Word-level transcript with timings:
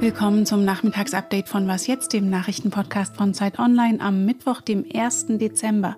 Willkommen 0.00 0.44
zum 0.44 0.66
Nachmittagsupdate 0.66 1.48
von 1.48 1.66
Was 1.66 1.86
jetzt, 1.86 2.12
dem 2.12 2.28
Nachrichtenpodcast 2.28 3.16
von 3.16 3.32
Zeit 3.32 3.58
Online 3.58 3.98
am 4.02 4.26
Mittwoch, 4.26 4.60
dem 4.60 4.84
1. 4.94 5.38
Dezember. 5.38 5.96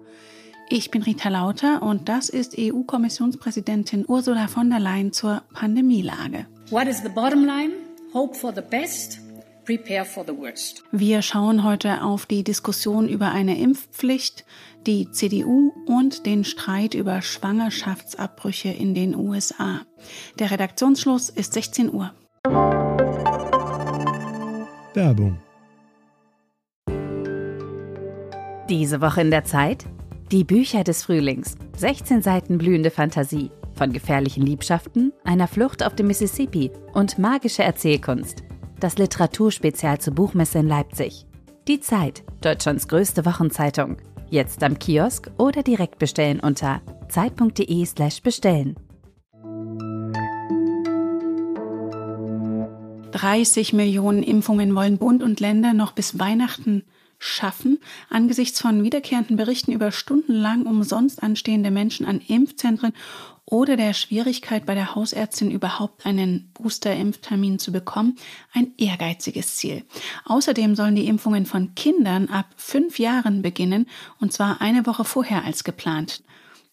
Ich 0.68 0.92
bin 0.92 1.02
Rita 1.02 1.30
Lauter 1.30 1.82
und 1.82 2.08
das 2.08 2.28
ist 2.28 2.54
EU-Kommissionspräsidentin 2.56 4.04
Ursula 4.06 4.46
von 4.46 4.70
der 4.70 4.78
Leyen 4.78 5.12
zur 5.12 5.42
Pandemielage. 5.52 6.46
What 6.70 6.86
is 6.86 7.02
the 7.02 7.08
bottom 7.08 7.44
line? 7.44 7.72
Hope 8.14 8.36
for 8.36 8.54
the 8.54 8.62
best. 8.62 9.18
Prepare 9.68 10.06
for 10.06 10.24
the 10.26 10.34
worst. 10.34 10.82
Wir 10.92 11.20
schauen 11.20 11.62
heute 11.62 12.02
auf 12.02 12.24
die 12.24 12.42
Diskussion 12.42 13.06
über 13.06 13.32
eine 13.32 13.60
Impfpflicht, 13.60 14.46
die 14.86 15.10
CDU 15.10 15.74
und 15.84 16.24
den 16.24 16.44
Streit 16.44 16.94
über 16.94 17.20
Schwangerschaftsabbrüche 17.20 18.70
in 18.70 18.94
den 18.94 19.14
USA. 19.14 19.82
Der 20.38 20.50
Redaktionsschluss 20.50 21.28
ist 21.28 21.52
16 21.52 21.92
Uhr. 21.92 22.14
Werbung. 24.94 25.38
Diese 28.70 29.02
Woche 29.02 29.20
in 29.20 29.30
der 29.30 29.44
Zeit? 29.44 29.84
Die 30.32 30.44
Bücher 30.44 30.82
des 30.82 31.04
Frühlings. 31.04 31.56
16 31.76 32.22
Seiten 32.22 32.56
blühende 32.56 32.90
Fantasie. 32.90 33.50
Von 33.74 33.92
gefährlichen 33.92 34.46
Liebschaften, 34.46 35.12
einer 35.24 35.46
Flucht 35.46 35.82
auf 35.82 35.94
dem 35.94 36.06
Mississippi 36.06 36.70
und 36.94 37.18
magische 37.18 37.64
Erzählkunst. 37.64 38.47
Das 38.80 38.96
Literaturspezial 38.96 39.98
zur 39.98 40.14
Buchmesse 40.14 40.60
in 40.60 40.68
Leipzig. 40.68 41.26
Die 41.66 41.80
Zeit, 41.80 42.22
Deutschlands 42.40 42.86
größte 42.86 43.26
Wochenzeitung. 43.26 43.96
Jetzt 44.30 44.62
am 44.62 44.78
Kiosk 44.78 45.30
oder 45.36 45.64
direkt 45.64 45.98
bestellen 45.98 46.38
unter 46.38 46.80
zeit.de/slash 47.08 48.22
bestellen. 48.22 48.76
30 53.10 53.72
Millionen 53.72 54.22
Impfungen 54.22 54.74
wollen 54.76 54.98
Bund 54.98 55.24
und 55.24 55.40
Länder 55.40 55.74
noch 55.74 55.90
bis 55.90 56.20
Weihnachten 56.20 56.84
schaffen, 57.18 57.78
angesichts 58.08 58.60
von 58.60 58.82
wiederkehrenden 58.82 59.36
Berichten 59.36 59.72
über 59.72 59.92
stundenlang 59.92 60.66
umsonst 60.66 61.22
anstehende 61.22 61.70
Menschen 61.70 62.06
an 62.06 62.20
Impfzentren 62.20 62.92
oder 63.44 63.76
der 63.76 63.94
Schwierigkeit 63.94 64.66
bei 64.66 64.74
der 64.74 64.94
Hausärztin 64.94 65.50
überhaupt 65.50 66.04
einen 66.04 66.50
Booster-Impftermin 66.54 67.58
zu 67.58 67.72
bekommen, 67.72 68.16
ein 68.52 68.72
ehrgeiziges 68.76 69.56
Ziel. 69.56 69.84
Außerdem 70.26 70.74
sollen 70.74 70.96
die 70.96 71.06
Impfungen 71.06 71.46
von 71.46 71.74
Kindern 71.74 72.28
ab 72.28 72.46
fünf 72.56 72.98
Jahren 72.98 73.40
beginnen, 73.40 73.86
und 74.20 74.32
zwar 74.32 74.60
eine 74.60 74.86
Woche 74.86 75.04
vorher 75.04 75.44
als 75.44 75.64
geplant. 75.64 76.22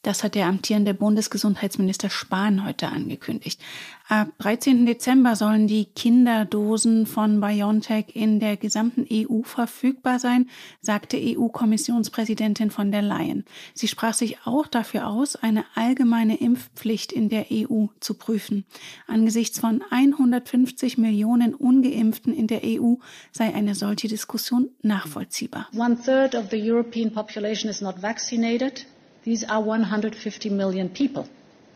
Das 0.06 0.24
hat 0.24 0.36
der 0.36 0.46
amtierende 0.46 0.94
Bundesgesundheitsminister 0.94 2.12
Spahn 2.12 2.64
heute 2.64 2.90
angekündigt. 2.90 3.60
Ab 4.08 4.28
13. 4.38 4.86
Dezember 4.86 5.36
sollen 5.36 5.66
die 5.66 5.86
Kinderdosen 5.86 7.08
von 7.08 7.42
BioNTech 7.42 8.16
in 8.16 8.40
der 8.40 8.56
gesamten 8.56 9.08
EU 9.12 9.42
verfügbar 9.42 10.20
sein, 10.20 10.48
sagte 10.80 11.18
EU-Kommissionspräsidentin 11.20 12.70
von 12.70 12.92
der 12.92 13.02
Leyen. 13.02 13.46
Sie 13.74 13.88
sprach 13.88 14.14
sich 14.14 14.38
auch 14.46 14.68
dafür 14.68 15.08
aus, 15.08 15.36
eine 15.36 15.66
allgemeine 15.74 16.38
Impfpflicht 16.38 17.12
in 17.12 17.30
der 17.30 17.48
EU 17.52 17.88
zu 18.00 18.14
prüfen. 18.14 18.64
Angesichts 19.08 19.58
von 19.58 19.82
150 19.90 21.00
Millionen 21.00 21.56
Ungeimpften 21.56 22.32
in 22.32 22.46
der 22.46 22.62
EU 22.64 22.98
sei 23.32 23.56
eine 23.56 23.74
solche 23.74 24.08
Diskussion 24.08 24.70
nachvollziehbar. 24.84 25.68
One 25.76 25.98
third 26.00 26.36
of 26.36 26.52
the 26.52 26.72
European 26.72 27.12
population 27.12 27.72
is 27.72 27.82
not 27.82 28.04
vaccinated. 28.04 28.86
These 29.26 29.44
are 29.44 29.62
150 29.62 30.50
million 30.52 30.88
people. 30.90 31.28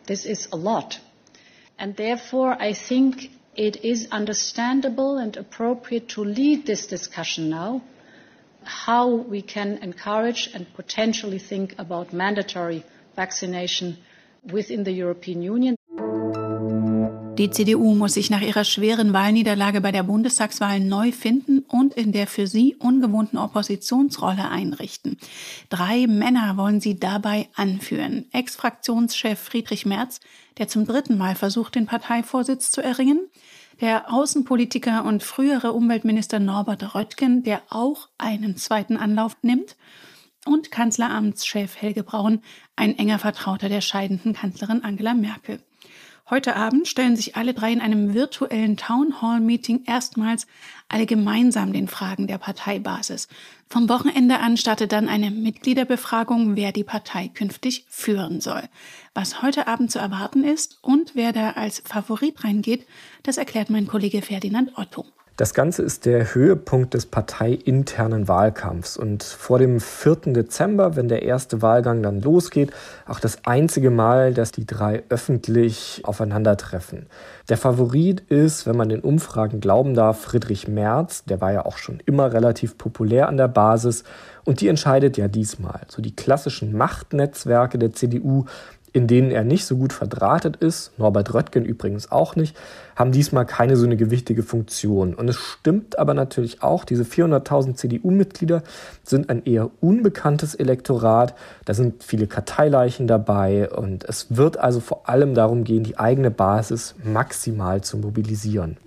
This 0.06 0.26
is 0.26 0.48
a 0.52 0.56
lot. 0.56 1.00
And 1.78 1.96
therefore, 1.96 2.56
I 2.62 2.74
think 2.74 3.32
it 3.56 3.84
is 3.84 4.08
understandable 4.12 5.18
and 5.18 5.36
appropriate 5.36 6.08
to 6.10 6.24
lead 6.24 6.66
this 6.66 6.86
discussion 6.88 7.50
now 7.50 7.82
how 8.64 9.08
we 9.10 9.42
can 9.42 9.78
encourage 9.82 10.50
and 10.54 10.72
potentially 10.76 11.40
think 11.40 11.74
about 11.80 12.14
mandatory 12.14 12.84
vaccination 13.16 13.98
within 14.52 14.84
the 14.84 14.92
European 14.92 15.42
Union. 15.42 15.76
Die 17.40 17.50
CDU 17.50 17.96
muss 17.96 18.16
sich 18.16 18.30
nach 18.30 18.42
ihrer 18.42 18.66
schweren 18.66 19.14
Wahlniederlage 19.14 19.80
bei 19.80 19.94
der 19.94 20.04
Bundestagswahl 20.04 20.82
neu 20.82 21.14
finden 21.14 21.60
und 21.60 21.94
in 21.94 22.12
der 22.12 22.28
für 22.28 22.48
sie 22.48 22.76
ungewohnten 22.76 23.38
Oppositionsrolle 23.38 24.50
einrichten. 24.50 25.18
Drei 25.70 26.06
Männer 26.06 26.58
wollen 26.58 26.82
sie 26.82 27.00
dabei 27.00 27.48
anführen. 27.56 28.26
Ex-Fraktionschef 28.34 29.40
Friedrich 29.40 29.86
Merz, 29.86 30.20
der 30.58 30.68
zum 30.68 30.86
dritten 30.86 31.18
Mal 31.18 31.34
versucht, 31.36 31.76
den 31.76 31.86
Parteivorsitz 31.86 32.72
zu 32.72 32.84
erringen. 32.84 33.30
Der 33.80 34.14
Außenpolitiker 34.14 35.06
und 35.06 35.24
frühere 35.24 35.72
Umweltminister 35.72 36.40
Norbert 36.42 36.94
Röttgen, 36.94 37.44
der 37.44 37.62
auch 37.70 38.10
einen 38.18 38.58
zweiten 38.58 38.98
Anlauf 38.98 39.38
nimmt 39.44 39.78
und 40.46 40.72
Kanzleramtschef 40.72 41.78
Helge 41.78 42.04
Braun, 42.04 42.42
ein 42.76 42.98
enger 42.98 43.18
Vertrauter 43.18 43.70
der 43.70 43.80
scheidenden 43.80 44.34
Kanzlerin 44.34 44.84
Angela 44.84 45.14
Merkel. 45.14 45.62
Heute 46.30 46.56
Abend 46.56 46.88
stellen 46.88 47.16
sich 47.16 47.36
alle 47.36 47.56
drei 47.56 47.72
in 47.72 47.82
einem 47.82 48.14
virtuellen 48.14 48.78
Town 48.78 49.20
Hall 49.20 49.40
Meeting 49.40 49.84
erstmals 49.88 50.46
alle 50.88 51.08
gemeinsam 51.08 51.74
den 51.74 51.88
Fragen 51.88 52.28
der 52.28 52.38
Parteibasis. 52.38 53.28
Vom 53.68 53.90
Wochenende 53.90 54.40
an 54.40 54.56
startet 54.56 54.92
dann 54.92 55.10
eine 55.10 55.32
Mitgliederbefragung, 55.32 56.56
wer 56.56 56.72
die 56.72 56.84
Partei 56.84 57.30
künftig 57.30 57.86
führen 57.90 58.42
soll. 58.42 58.62
Was 59.16 59.42
heute 59.42 59.66
Abend 59.66 59.92
zu 59.92 59.98
erwarten 59.98 60.44
ist 60.44 60.78
und 60.84 61.16
wer 61.16 61.34
da 61.34 61.52
als 61.52 61.82
Favorit 61.84 62.44
reingeht, 62.44 62.86
das 63.24 63.40
erklärt 63.40 63.72
mein 63.72 63.88
Kollege 63.88 64.22
Ferdinand 64.22 64.78
Otto. 64.78 65.08
Das 65.40 65.54
Ganze 65.54 65.84
ist 65.84 66.06
der 66.06 66.36
Höhepunkt 66.36 66.94
des 66.94 67.06
parteiinternen 67.06 68.28
Wahlkampfs 68.28 68.98
und 68.98 69.24
vor 69.24 69.58
dem 69.58 69.80
4. 69.80 70.34
Dezember, 70.34 70.98
wenn 70.98 71.08
der 71.08 71.24
erste 71.24 71.62
Wahlgang 71.62 72.04
dann 72.04 72.20
losgeht, 72.20 72.74
auch 73.08 73.22
das 73.22 73.46
einzige 73.46 73.90
Mal, 73.90 74.34
dass 74.34 74.52
die 74.52 74.66
drei 74.66 75.02
öffentlich 75.08 76.02
aufeinandertreffen. 76.04 77.06
Der 77.48 77.56
Favorit 77.56 78.20
ist, 78.20 78.68
wenn 78.68 78.76
man 78.76 78.90
den 78.90 79.00
Umfragen 79.00 79.62
glauben 79.62 79.94
darf, 79.94 80.20
Friedrich 80.20 80.68
Merz, 80.68 81.24
der 81.24 81.40
war 81.40 81.54
ja 81.54 81.66
auch 81.66 81.78
schon 81.78 82.02
immer 82.06 82.34
relativ 82.34 82.78
populär 82.78 83.30
an 83.30 83.38
der 83.38 83.48
Basis 83.48 84.04
und 84.44 84.60
die 84.60 84.68
entscheidet 84.68 85.16
ja 85.16 85.30
diesmal. 85.30 85.82
So 85.88 86.02
die 86.02 86.16
klassischen 86.16 86.76
Machtnetzwerke 86.76 87.78
der 87.78 87.94
CDU 87.94 88.44
in 88.94 89.08
denen 89.08 89.32
er 89.32 89.44
nicht 89.44 89.66
so 89.66 89.78
gut 89.78 89.94
verdrahtet 89.94 90.58
ist, 90.58 90.98
Norbert 90.98 91.34
Röttgen 91.34 91.66
übrigens 91.66 92.12
auch 92.12 92.36
nicht, 92.36 92.56
haben 92.96 93.12
diesmal 93.12 93.46
keine 93.46 93.78
so 93.78 93.86
eine 93.86 93.98
gewichtige 93.98 94.44
Funktion. 94.44 95.14
Und 95.14 95.30
es 95.30 95.38
stimmt 95.38 95.98
aber 95.98 96.14
natürlich 96.14 96.62
auch, 96.62 96.84
diese 96.84 97.04
400.000 97.04 97.76
CDU-Mitglieder 97.76 98.64
sind 99.04 99.30
ein 99.30 99.46
eher 99.46 99.70
unbekanntes 99.80 100.56
Elektorat, 100.56 101.34
da 101.66 101.74
sind 101.74 102.04
viele 102.04 102.28
Karteileichen 102.28 103.08
dabei 103.08 103.70
und 103.70 104.04
es 104.04 104.36
wird 104.36 104.58
also 104.58 104.80
vor 104.80 105.08
allem 105.08 105.34
darum 105.34 105.64
gehen, 105.64 105.84
die 105.84 105.98
eigene 105.98 106.32
Basis 106.32 106.96
maximal 107.04 107.82
zu 107.82 107.98
mobilisieren. 107.98 108.78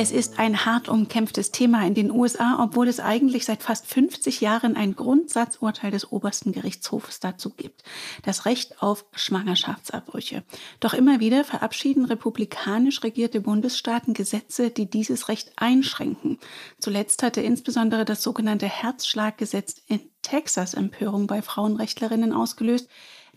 Es 0.00 0.12
ist 0.12 0.38
ein 0.38 0.64
hart 0.64 0.88
umkämpftes 0.88 1.50
Thema 1.50 1.84
in 1.84 1.94
den 1.94 2.12
USA, 2.12 2.62
obwohl 2.62 2.86
es 2.86 3.00
eigentlich 3.00 3.44
seit 3.44 3.64
fast 3.64 3.84
50 3.88 4.40
Jahren 4.40 4.76
ein 4.76 4.94
Grundsatzurteil 4.94 5.90
des 5.90 6.12
obersten 6.12 6.52
Gerichtshofes 6.52 7.18
dazu 7.18 7.50
gibt. 7.50 7.82
Das 8.22 8.44
Recht 8.44 8.80
auf 8.80 9.06
Schwangerschaftsabbrüche. 9.10 10.44
Doch 10.78 10.94
immer 10.94 11.18
wieder 11.18 11.42
verabschieden 11.42 12.04
republikanisch 12.04 13.02
regierte 13.02 13.40
Bundesstaaten 13.40 14.14
Gesetze, 14.14 14.70
die 14.70 14.88
dieses 14.88 15.28
Recht 15.28 15.50
einschränken. 15.56 16.38
Zuletzt 16.78 17.24
hatte 17.24 17.40
insbesondere 17.40 18.04
das 18.04 18.22
sogenannte 18.22 18.68
Herzschlaggesetz 18.68 19.82
in 19.88 19.98
Texas 20.22 20.74
Empörung 20.74 21.26
bei 21.26 21.42
Frauenrechtlerinnen 21.42 22.32
ausgelöst, 22.32 22.88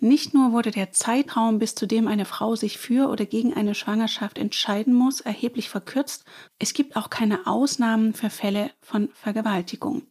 nicht 0.02 0.34
nur 0.34 0.52
wurde 0.52 0.72
der 0.72 0.92
Zeitraum, 0.92 1.60
bis 1.60 1.76
zu 1.76 1.86
dem 1.86 2.08
eine 2.08 2.26
Frau 2.26 2.56
sich 2.56 2.78
für 2.80 3.08
oder 3.10 3.26
gegen 3.26 3.54
eine 3.54 3.76
Schwangerschaft 3.76 4.40
entscheiden 4.40 4.94
muss, 4.94 5.22
erheblich 5.22 5.70
verkürzt, 5.70 6.26
es 6.58 6.74
gibt 6.74 6.96
auch 6.96 7.10
keine 7.10 7.46
Ausnahmen 7.46 8.14
für 8.14 8.32
Fälle 8.32 8.72
von 8.82 9.10
Vergewaltigung. 9.14 10.02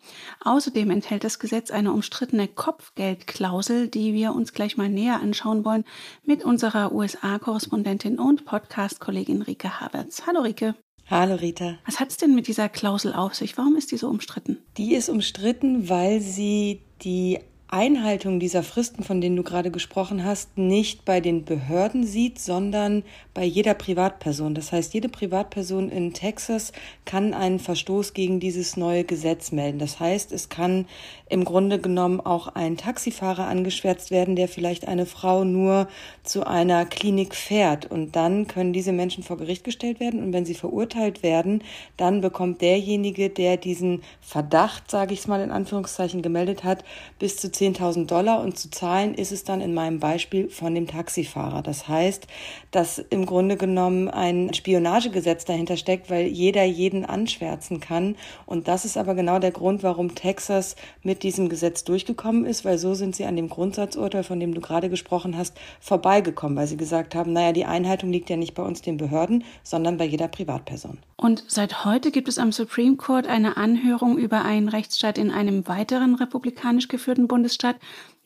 Außerdem 0.44 0.90
enthält 0.90 1.24
das 1.24 1.40
Gesetz 1.40 1.72
eine 1.72 1.92
umstrittene 1.92 2.46
Kopfgeldklausel, 2.46 3.88
die 3.88 4.14
wir 4.14 4.32
uns 4.34 4.52
gleich 4.52 4.76
mal 4.76 4.88
näher 4.88 5.20
anschauen 5.20 5.64
wollen, 5.64 5.84
mit 6.24 6.44
unserer 6.44 6.92
USA-Korrespondentin 6.92 8.20
und 8.20 8.44
Podcast-Kollegin 8.44 9.42
Rike 9.42 9.80
Havertz. 9.80 10.22
Hallo 10.26 10.42
Rike. 10.42 10.76
Hallo 11.08 11.34
Rita. 11.34 11.76
Was 11.84 11.98
hat 11.98 12.10
es 12.10 12.18
denn 12.18 12.36
mit 12.36 12.46
dieser 12.46 12.68
Klausel 12.68 13.12
auf 13.12 13.34
sich? 13.34 13.58
Warum 13.58 13.74
ist 13.74 13.90
die 13.90 13.96
so 13.96 14.08
umstritten? 14.08 14.58
Die 14.76 14.94
ist 14.94 15.08
umstritten, 15.08 15.88
weil 15.88 16.20
sie 16.20 16.82
die 17.02 17.40
Einhaltung 17.72 18.40
dieser 18.40 18.64
Fristen, 18.64 19.04
von 19.04 19.20
denen 19.20 19.36
du 19.36 19.44
gerade 19.44 19.70
gesprochen 19.70 20.24
hast, 20.24 20.58
nicht 20.58 21.04
bei 21.04 21.20
den 21.20 21.44
Behörden 21.44 22.04
sieht, 22.04 22.40
sondern 22.40 23.04
bei 23.32 23.44
jeder 23.44 23.74
Privatperson. 23.74 24.54
Das 24.54 24.72
heißt, 24.72 24.92
jede 24.92 25.08
Privatperson 25.08 25.88
in 25.88 26.12
Texas 26.12 26.72
kann 27.04 27.32
einen 27.32 27.60
Verstoß 27.60 28.12
gegen 28.12 28.40
dieses 28.40 28.76
neue 28.76 29.04
Gesetz 29.04 29.52
melden. 29.52 29.78
Das 29.78 30.00
heißt, 30.00 30.32
es 30.32 30.48
kann 30.48 30.86
im 31.30 31.44
Grunde 31.44 31.78
genommen 31.78 32.20
auch 32.20 32.48
ein 32.48 32.76
Taxifahrer 32.76 33.46
angeschwärzt 33.46 34.10
werden, 34.10 34.34
der 34.34 34.48
vielleicht 34.48 34.88
eine 34.88 35.06
Frau 35.06 35.44
nur 35.44 35.86
zu 36.24 36.44
einer 36.44 36.84
Klinik 36.84 37.36
fährt. 37.36 37.88
Und 37.88 38.16
dann 38.16 38.48
können 38.48 38.72
diese 38.72 38.90
Menschen 38.90 39.22
vor 39.22 39.36
Gericht 39.36 39.62
gestellt 39.62 40.00
werden. 40.00 40.22
Und 40.22 40.32
wenn 40.32 40.44
sie 40.44 40.54
verurteilt 40.54 41.22
werden, 41.22 41.62
dann 41.96 42.20
bekommt 42.20 42.60
derjenige, 42.62 43.30
der 43.30 43.56
diesen 43.56 44.02
Verdacht, 44.20 44.90
sage 44.90 45.14
ich 45.14 45.20
es 45.20 45.28
mal 45.28 45.40
in 45.40 45.52
Anführungszeichen, 45.52 46.20
gemeldet 46.20 46.64
hat, 46.64 46.84
bis 47.20 47.36
zu 47.36 47.46
10.000 47.46 48.06
Dollar. 48.06 48.40
Und 48.40 48.58
zu 48.58 48.68
zahlen 48.68 49.14
ist 49.14 49.30
es 49.30 49.44
dann 49.44 49.60
in 49.60 49.72
meinem 49.72 50.00
Beispiel 50.00 50.48
von 50.48 50.74
dem 50.74 50.88
Taxifahrer. 50.88 51.62
Das 51.62 51.86
heißt, 51.86 52.26
dass 52.72 52.98
im 52.98 53.24
Grunde 53.24 53.56
genommen 53.56 54.08
ein 54.08 54.52
Spionagegesetz 54.52 55.44
dahinter 55.44 55.76
steckt, 55.76 56.10
weil 56.10 56.26
jeder 56.26 56.64
jeden 56.64 57.04
anschwärzen 57.04 57.78
kann. 57.78 58.16
Und 58.46 58.66
das 58.66 58.84
ist 58.84 58.96
aber 58.96 59.14
genau 59.14 59.38
der 59.38 59.52
Grund, 59.52 59.84
warum 59.84 60.16
Texas 60.16 60.74
mit 61.04 61.19
diesem 61.22 61.48
Gesetz 61.48 61.84
durchgekommen 61.84 62.44
ist, 62.44 62.64
weil 62.64 62.78
so 62.78 62.94
sind 62.94 63.14
sie 63.14 63.24
an 63.24 63.36
dem 63.36 63.48
Grundsatzurteil, 63.48 64.24
von 64.24 64.40
dem 64.40 64.54
du 64.54 64.60
gerade 64.60 64.90
gesprochen 64.90 65.36
hast, 65.36 65.56
vorbeigekommen, 65.80 66.56
weil 66.56 66.66
sie 66.66 66.76
gesagt 66.76 67.14
haben, 67.14 67.32
naja, 67.32 67.52
die 67.52 67.64
Einhaltung 67.64 68.10
liegt 68.10 68.30
ja 68.30 68.36
nicht 68.36 68.54
bei 68.54 68.62
uns 68.62 68.82
den 68.82 68.96
Behörden, 68.96 69.44
sondern 69.62 69.96
bei 69.96 70.04
jeder 70.04 70.28
Privatperson. 70.28 70.98
Und 71.16 71.44
seit 71.48 71.84
heute 71.84 72.10
gibt 72.10 72.28
es 72.28 72.38
am 72.38 72.52
Supreme 72.52 72.96
Court 72.96 73.26
eine 73.26 73.56
Anhörung 73.56 74.18
über 74.18 74.44
einen 74.44 74.68
Rechtsstaat 74.68 75.18
in 75.18 75.30
einem 75.30 75.68
weiteren 75.68 76.14
republikanisch 76.14 76.88
geführten 76.88 77.28
Bundesstaat, 77.28 77.76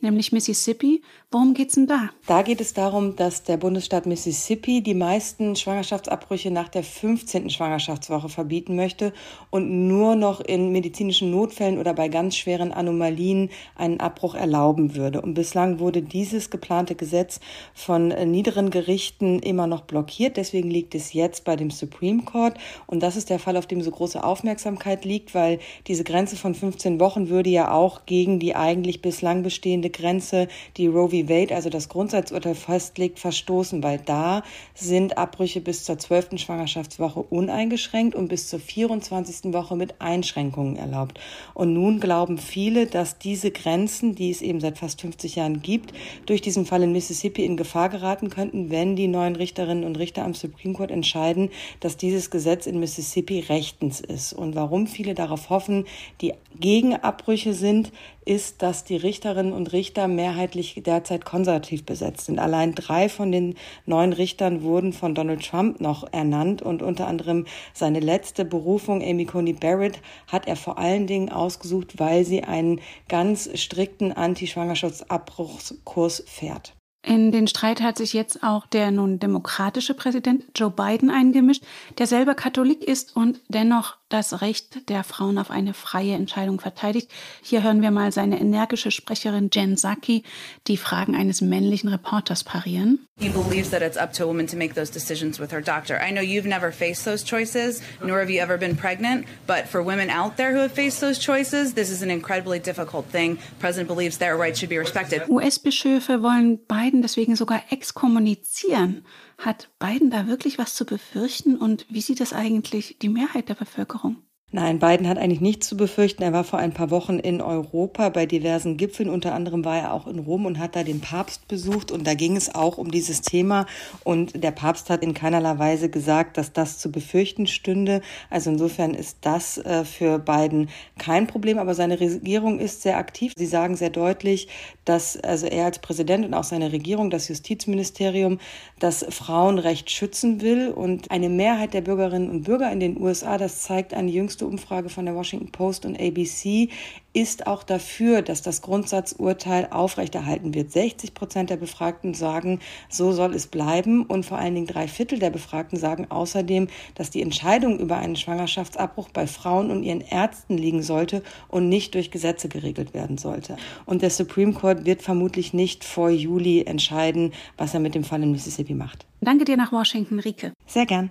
nämlich 0.05 0.31
Mississippi. 0.31 1.03
Worum 1.33 1.55
geht 1.55 1.71
es 1.71 1.75
denn 1.75 1.89
da? 1.89 2.11
Da 2.29 2.43
geht 2.43 2.61
es 2.61 2.75
darum, 2.75 3.17
dass 3.17 3.43
der 3.43 3.57
Bundesstaat 3.57 4.07
Mississippi 4.07 4.83
die 4.83 4.95
meisten 4.95 5.57
Schwangerschaftsabbrüche 5.57 6.53
nach 6.53 6.69
der 6.69 6.85
15. 6.85 7.51
Schwangerschaftswoche 7.51 8.29
verbieten 8.29 8.77
möchte 8.77 9.13
und 9.51 9.89
nur 9.89 10.15
noch 10.15 10.41
in 10.41 10.71
medizinischen 10.71 11.33
Notfällen 11.33 11.79
oder 11.79 11.93
bei 11.93 12.07
ganz 12.07 12.37
schweren 12.37 12.73
Anomalien 12.73 13.51
einen 13.75 13.99
Abbruch 13.99 14.37
erlauben 14.37 14.95
würde. 14.95 15.23
Und 15.23 15.35
bislang 15.35 15.81
wurde 15.81 16.03
dieses 16.03 16.51
geplante 16.51 16.95
Gesetz 16.95 17.41
von 17.75 18.09
niederen 18.09 18.71
Gerichten 18.71 19.41
immer 19.41 19.67
noch 19.67 19.81
blockiert. 19.81 20.37
Deswegen 20.37 20.71
liegt 20.71 20.95
es 20.95 21.15
jetzt 21.15 21.45
bei 21.45 21.57
dem 21.57 21.71
Supreme 21.71 22.23
Court. 22.23 22.57
Und 22.87 23.03
das 23.03 23.17
ist 23.17 23.31
der 23.31 23.41
Fall, 23.41 23.57
auf 23.57 23.67
dem 23.67 23.81
so 23.81 23.91
große 23.91 24.23
Aufmerksamkeit 24.23 25.05
liegt, 25.05 25.35
weil 25.35 25.59
diese 25.87 26.05
Grenze 26.05 26.37
von 26.37 26.55
15 26.55 27.01
Wochen 27.01 27.29
würde 27.29 27.51
ja 27.51 27.73
auch 27.73 28.07
gegen 28.07 28.39
die 28.39 28.55
eigentlich 28.55 29.03
bislang 29.03 29.43
bestehende 29.43 29.91
Grenze, 29.95 30.49
die 30.77 30.87
Roe 30.87 31.09
v. 31.09 31.29
Wade, 31.29 31.55
also 31.55 31.71
das 31.71 31.89
Grundsatzurteil 31.89 32.55
festlegt, 32.55 33.19
verstoßen, 33.19 33.83
weil 33.83 33.99
da 33.99 34.43
sind 34.75 35.17
Abbrüche 35.17 35.61
bis 35.61 35.85
zur 35.85 35.99
12. 35.99 36.39
Schwangerschaftswoche 36.39 37.21
uneingeschränkt 37.21 38.15
und 38.15 38.29
bis 38.29 38.49
zur 38.49 38.61
24. 38.61 39.55
Woche 39.55 39.77
mit 39.77 40.01
Einschränkungen 40.01 40.77
erlaubt. 40.77 41.19
Und 41.55 41.73
nun 41.73 42.01
glauben 42.01 42.39
viele, 42.39 42.87
dass 42.87 43.19
diese 43.19 43.51
Grenzen, 43.51 44.15
die 44.15 44.31
es 44.31 44.43
eben 44.43 44.61
seit 44.61 44.79
fast 44.79 45.01
50 45.01 45.37
Jahren 45.37 45.63
gibt, 45.63 45.95
durch 46.27 46.43
diesen 46.43 46.67
Fall 46.67 46.83
in 46.83 46.93
Mississippi 46.93 47.45
in 47.45 47.57
Gefahr 47.57 47.89
geraten 47.89 48.29
könnten, 48.29 48.71
wenn 48.71 48.97
die 48.97 49.09
neuen 49.09 49.37
Richterinnen 49.37 49.85
und 49.85 49.99
Richter 49.99 50.25
am 50.25 50.35
Supreme 50.35 50.75
Court 50.75 50.91
entscheiden, 50.91 51.51
dass 51.81 51.97
dieses 51.97 52.31
Gesetz 52.31 52.67
in 52.67 52.81
Mississippi 52.81 53.41
rechtens 53.41 54.01
ist. 54.01 54.33
Und 54.33 54.55
warum 54.55 54.87
viele 54.87 55.15
darauf 55.15 55.51
hoffen, 55.51 55.87
die 56.21 56.35
Gegenabbrüche 56.59 57.55
sind, 57.55 57.93
ist, 58.25 58.63
dass 58.63 58.85
die 58.85 58.97
Richterinnen 58.97 59.53
und 59.53 59.73
Richter 59.73 59.84
mehrheitlich 60.09 60.81
derzeit 60.85 61.25
konservativ 61.25 61.85
besetzt 61.85 62.27
sind. 62.27 62.39
Allein 62.39 62.75
drei 62.75 63.09
von 63.09 63.33
den 63.33 63.55
neun 63.87 64.13
Richtern 64.13 64.63
wurden 64.63 64.93
von 64.93 65.15
Donald 65.15 65.45
Trump 65.45 65.81
noch 65.81 66.05
ernannt 66.13 66.63
und 66.63 66.83
unter 66.83 67.07
anderem 67.07 67.47
seine 67.73 68.01
letzte 68.01 68.45
Berufung, 68.45 69.03
Amy 69.03 69.27
Coney 69.27 69.53
Barrett, 69.53 70.01
hat 70.27 70.47
er 70.47 70.57
vor 70.57 70.79
allen 70.79 71.07
Dingen 71.07 71.31
ausgesucht, 71.31 71.99
weil 71.99 72.25
sie 72.25 72.45
einen 72.45 72.81
ganz 73.09 73.51
strikten 73.55 74.13
Anti-Schwangerschaftsabbruchskurs 74.13 76.25
fährt. 76.27 76.75
In 77.07 77.33
den 77.33 77.47
Streit 77.47 77.83
hat 77.83 77.99
sich 77.99 78.15
jetzt 78.15 78.43
auch 78.43 78.67
der 78.67 78.91
nun 78.91 79.19
demokratische 79.19 79.93
Präsident 79.93 80.45
Joe 80.55 80.71
Biden 80.71 81.11
eingemischt, 81.11 81.63
der 81.99 82.07
selber 82.07 82.35
Katholik 82.35 82.83
ist 82.83 83.15
und 83.15 83.41
dennoch 83.49 83.99
das 84.15 84.41
Recht 84.43 84.89
der 84.89 85.03
Frauen 85.03 85.39
auf 85.39 85.51
eine 85.51 85.75
freie 85.75 86.15
Entscheidung 86.15 86.61
verteidigt. 86.61 87.11
Hier 87.43 87.65
hören 87.65 87.83
wir 87.83 87.91
mal 87.91 88.13
seine 88.13 88.41
energische 88.41 88.93
Sprecherin 88.93 89.51
Jen 89.53 89.75
Psaki 89.75 90.23
die 90.69 90.77
Fragen 90.77 91.17
eines 91.17 91.41
männlichen 91.41 91.91
Reporters 91.91 92.45
parieren. 92.45 93.09
He 93.19 93.29
believes 93.29 93.71
that 93.71 93.83
it's 93.83 93.97
up 93.97 94.13
to 94.15 94.25
a 94.25 94.27
woman 94.27 94.47
to 94.49 94.57
make 94.57 94.75
those 94.75 94.91
decisions 94.91 95.39
with 95.39 95.53
her 95.53 95.61
doctor. 95.61 96.01
I 96.01 96.11
know 96.11 96.21
you've 96.21 96.49
never 96.49 96.73
faced 96.73 97.05
those 97.05 97.25
choices, 97.25 97.81
nor 98.03 98.19
have 98.19 98.31
you 98.31 98.41
ever 98.41 98.59
been 98.59 98.77
pregnant, 98.77 99.27
but 99.47 99.69
for 99.69 99.85
women 99.85 100.11
out 100.11 100.37
there 100.37 100.53
who 100.53 100.61
have 100.61 100.73
faced 100.73 101.01
those 101.01 101.21
choices, 101.21 101.75
this 101.75 101.91
is 101.91 102.03
an 102.03 102.11
incredibly 102.11 102.59
difficult 102.59 103.07
thing. 103.07 103.37
The 103.37 103.61
president 103.61 103.89
believes 103.89 104.19
their 104.19 104.37
rights 104.37 104.59
should 104.59 104.71
be 104.71 104.79
respected. 104.79 105.23
US-Bischöfe 105.29 106.23
wollen 106.23 106.59
Biden 106.67 107.03
deswegen 107.03 107.37
sogar 107.37 107.63
exkommunizieren. 107.71 109.05
Hat 109.39 109.71
Biden 109.79 110.11
da 110.11 110.27
wirklich 110.27 110.59
was 110.59 110.75
zu 110.75 110.85
befürchten 110.85 111.57
und 111.57 111.87
wie 111.89 112.01
sieht 112.01 112.21
das 112.21 112.33
eigentlich 112.33 112.99
die 113.01 113.09
Mehrheit 113.09 113.49
der 113.49 113.55
Bevölkerung? 113.55 114.23
Nein, 114.55 114.79
Biden 114.79 115.09
hat 115.09 115.19
eigentlich 115.19 115.41
nichts 115.41 115.67
zu 115.67 115.77
befürchten. 115.77 116.23
Er 116.23 116.33
war 116.33 116.45
vor 116.45 116.61
ein 116.61 116.73
paar 116.73 116.93
Wochen 116.93 117.19
in 117.19 117.41
Europa 117.41 118.09
bei 118.11 118.25
diversen 118.25 118.77
Gipfeln. 118.77 119.09
Unter 119.09 119.35
anderem 119.35 119.65
war 119.65 119.77
er 119.77 119.93
auch 119.93 120.07
in 120.07 120.21
Rom 120.21 120.47
und 120.47 120.61
hat 120.61 120.77
da 120.77 120.85
den 120.85 121.01
Papst 121.01 121.49
besucht. 121.49 121.91
Und 121.91 122.07
da 122.07 122.15
ging 122.15 122.37
es 122.37 122.55
auch 122.55 122.79
um 122.79 122.93
dieses 122.93 123.21
Thema. 123.21 123.67
Und 124.05 124.45
der 124.45 124.53
Papst 124.53 124.91
hat 124.91 125.03
in 125.03 125.13
keinerlei 125.13 125.59
Weise 125.59 125.89
gesagt, 125.89 126.39
dass 126.39 126.53
das 126.53 126.79
zu 126.79 126.93
befürchten 126.93 127.49
stünde. 127.49 128.01
Also 128.31 128.49
insofern 128.49 128.95
ist 128.95 129.19
das 129.23 129.59
äh, 129.59 129.85
für 129.85 130.21
Biden 130.21 130.69
kein 130.99 131.27
Problem. 131.27 131.59
Aber 131.59 131.75
seine 131.75 131.99
Regierung 131.99 132.61
ist 132.61 132.83
sehr 132.83 132.97
aktiv. 132.97 133.33
Sie 133.37 133.47
sagen 133.47 133.75
sehr 133.75 133.91
deutlich, 133.91 134.47
dass 134.85 135.17
also 135.17 135.47
er 135.47 135.65
als 135.65 135.81
Präsident 135.81 136.25
und 136.25 136.33
auch 136.33 136.45
seine 136.45 136.71
Regierung, 136.71 137.11
das 137.11 137.27
Justizministerium, 137.27 138.39
das 138.79 139.05
Frauenrecht 139.09 139.91
schützen 139.91 140.43
will. 140.43 140.69
Und 140.69 141.11
eine 141.11 141.29
Mehrheit 141.29 141.75
der 141.75 141.81
Bürgerinnen 141.81 142.31
und 142.31 142.43
Bürger 142.43 142.71
in 142.71 142.79
den 142.79 143.03
USA, 143.03 143.37
das 143.37 143.63
zeigt 143.63 143.95
eine 143.95 144.13
jüngste 144.13 144.44
jüngste 144.45 144.47
Umfrage 144.47 144.89
von 144.89 145.05
der 145.05 145.15
Washington 145.15 145.51
Post 145.51 145.87
und 145.87 145.99
ABC 146.01 146.69
ist 147.13 147.47
auch 147.47 147.63
dafür, 147.63 148.23
dass 148.23 148.43
das 148.43 148.61
Grundsatzurteil 148.61 149.69
aufrechterhalten 149.71 150.53
wird. 150.55 150.73
60 150.73 151.15
Prozent 151.15 151.51
der 151.51 151.57
Befragten 151.57 152.13
sagen, 152.13 152.61
so 152.89 153.13
soll 153.13 153.35
es 153.35 153.47
bleiben. 153.47 154.05
Und 154.05 154.27
vor 154.27 154.39
allen 154.39 154.55
Dingen 154.55 154.67
drei 154.67 154.89
Viertel 154.89 155.21
der 155.21 155.31
Befragten 155.31 155.79
sagen 155.79 156.11
außerdem, 156.11 156.69
dass 156.97 157.11
die 157.11 157.23
Entscheidung 157.23 157.79
über 157.79 157.97
einen 157.99 158.17
Schwangerschaftsabbruch 158.17 159.11
bei 159.11 159.27
Frauen 159.27 159.71
und 159.71 159.85
ihren 159.85 160.01
Ärzten 160.01 160.59
liegen 160.59 160.83
sollte 160.83 161.23
und 161.49 161.69
nicht 161.69 161.95
durch 161.95 162.11
Gesetze 162.11 162.49
geregelt 162.49 162.95
werden 162.95 163.17
sollte. 163.17 163.57
Und 163.87 164.03
der 164.03 164.11
Supreme 164.11 164.53
Court 164.53 164.85
wird 164.85 165.03
vermutlich 165.03 165.55
nicht 165.55 165.85
vor 165.85 166.11
Juli 166.11 166.63
entscheiden, 166.63 167.33
was 167.57 167.75
er 167.75 167.81
mit 167.81 167.95
dem 167.95 168.03
Fall 168.03 168.23
in 168.23 168.33
Mississippi 168.33 168.75
macht. 168.75 169.07
Danke 169.21 169.45
dir 169.45 169.57
nach 169.57 169.71
Washington, 169.71 170.19
Rike. 170.19 170.53
Sehr 170.67 170.87
gern. 170.87 171.11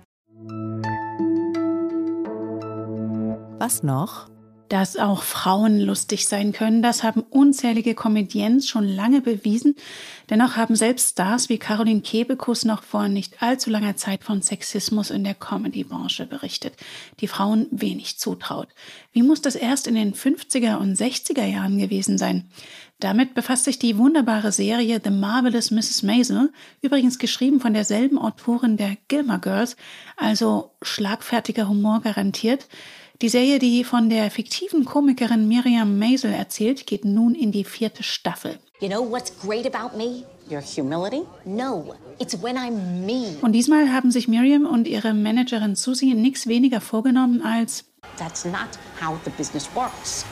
Was 3.64 3.82
noch? 3.82 4.28
Dass 4.68 4.98
auch 4.98 5.22
Frauen 5.22 5.80
lustig 5.80 6.28
sein 6.28 6.52
können, 6.52 6.82
das 6.82 7.02
haben 7.02 7.22
unzählige 7.22 7.94
Comedians 7.94 8.68
schon 8.68 8.86
lange 8.86 9.22
bewiesen. 9.22 9.74
Dennoch 10.28 10.56
haben 10.56 10.76
selbst 10.76 11.12
Stars 11.12 11.48
wie 11.48 11.56
Caroline 11.56 12.02
Kebekus 12.02 12.66
noch 12.66 12.82
vor 12.82 13.08
nicht 13.08 13.42
allzu 13.42 13.70
langer 13.70 13.96
Zeit 13.96 14.22
von 14.22 14.42
Sexismus 14.42 15.10
in 15.10 15.24
der 15.24 15.32
Comedy-Branche 15.32 16.26
berichtet, 16.26 16.74
die 17.20 17.26
Frauen 17.26 17.66
wenig 17.70 18.18
zutraut. 18.18 18.68
Wie 19.12 19.22
muss 19.22 19.40
das 19.40 19.54
erst 19.54 19.86
in 19.86 19.94
den 19.94 20.12
50er 20.12 20.76
und 20.76 20.98
60er 20.98 21.46
Jahren 21.46 21.78
gewesen 21.78 22.18
sein? 22.18 22.50
Damit 23.00 23.32
befasst 23.32 23.64
sich 23.64 23.78
die 23.78 23.96
wunderbare 23.96 24.52
Serie 24.52 25.00
The 25.02 25.10
Marvelous 25.10 25.70
Mrs. 25.70 26.02
Maisel, 26.02 26.52
übrigens 26.82 27.18
geschrieben 27.18 27.60
von 27.60 27.72
derselben 27.72 28.18
Autorin 28.18 28.76
der 28.76 28.98
Gilmore 29.08 29.40
Girls, 29.40 29.76
also 30.18 30.72
schlagfertiger 30.82 31.66
Humor 31.66 32.02
garantiert. 32.02 32.68
Die 33.24 33.30
Serie, 33.30 33.58
die 33.58 33.84
von 33.84 34.10
der 34.10 34.30
fiktiven 34.30 34.84
Komikerin 34.84 35.48
Miriam 35.48 35.98
Maisel 35.98 36.30
erzählt, 36.30 36.86
geht 36.86 37.06
nun 37.06 37.34
in 37.34 37.52
die 37.52 37.64
vierte 37.64 38.02
Staffel. 38.02 38.58
You 38.82 38.88
know 38.88 39.00
what's 39.00 39.32
great 39.40 39.64
about 39.64 39.96
me? 39.96 40.24
Your 40.50 40.60
humility? 40.60 41.22
No, 41.46 41.94
it's 42.18 42.36
when 42.42 42.58
I'm 42.58 43.06
me. 43.06 43.34
Und 43.40 43.52
diesmal 43.52 43.90
haben 43.90 44.10
sich 44.10 44.28
Miriam 44.28 44.66
und 44.66 44.86
ihre 44.86 45.14
Managerin 45.14 45.74
Susie 45.74 46.12
nichts 46.12 46.48
weniger 46.48 46.82
vorgenommen 46.82 47.40
als 47.40 47.86
That's 48.18 48.44
not 48.44 48.68
how 49.00 49.16
the 49.24 49.30
business 49.30 49.70
works. 49.74 50.26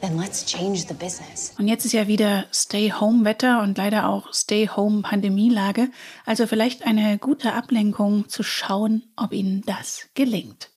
Then 0.00 0.18
let's 0.18 0.46
change 0.46 0.86
the 0.88 0.94
business. 0.94 1.52
Und 1.58 1.68
jetzt 1.68 1.84
ist 1.84 1.92
ja 1.92 2.08
wieder 2.08 2.46
Stay-Home-Wetter 2.54 3.60
und 3.60 3.76
leider 3.76 4.08
auch 4.08 4.32
Stay-Home-Pandemielage. 4.32 5.90
Also 6.24 6.46
vielleicht 6.46 6.86
eine 6.86 7.18
gute 7.18 7.52
Ablenkung 7.52 8.30
zu 8.30 8.42
schauen, 8.42 9.02
ob 9.14 9.34
Ihnen 9.34 9.60
das 9.66 10.08
gelingt. 10.14 10.71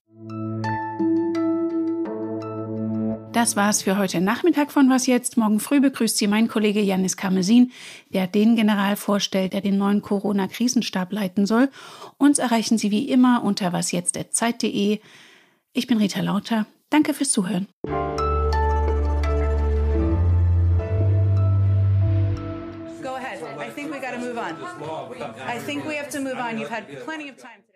Das 3.36 3.54
war's 3.54 3.82
für 3.82 3.98
heute 3.98 4.22
Nachmittag 4.22 4.72
von 4.72 4.88
Was 4.88 5.06
Jetzt. 5.06 5.36
Morgen 5.36 5.60
früh 5.60 5.78
begrüßt 5.78 6.16
Sie 6.16 6.26
mein 6.26 6.48
Kollege 6.48 6.80
Janis 6.80 7.18
Kamesin, 7.18 7.70
der 8.08 8.26
den 8.26 8.56
General 8.56 8.96
vorstellt, 8.96 9.52
der 9.52 9.60
den 9.60 9.76
neuen 9.76 10.00
Corona-Krisenstab 10.00 11.12
leiten 11.12 11.44
soll. 11.44 11.68
Uns 12.16 12.38
erreichen 12.38 12.78
Sie 12.78 12.90
wie 12.90 13.10
immer 13.10 13.44
unter 13.44 13.74
wasjetzt.zeit.de. 13.74 15.00
Ich 15.74 15.86
bin 15.86 15.98
Rita 15.98 16.22
Lauter. 16.22 16.64
Danke 16.88 17.12
fürs 17.12 17.30
Zuhören. 17.30 17.68
Go 17.82 17.90
ahead. 23.16 23.42
I 23.60 23.70
think 23.74 23.92
we 23.92 24.00
got 24.00 24.14
to 24.14 24.18
move 24.18 24.38
on. 24.38 24.56
I 25.46 25.58
think 25.58 25.84
we 25.84 25.98
have 25.98 26.08
to 26.08 26.20
move 26.22 26.38
on. 26.38 26.58
You've 26.58 26.70
had 26.70 26.86
plenty 27.04 27.28
of 27.28 27.36
time. 27.36 27.75